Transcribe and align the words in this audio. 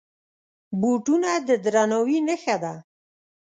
بوټونه 0.79 1.31
د 1.47 1.49
درناوي 1.63 2.19
نښه 2.27 2.55
ده. 2.63 2.73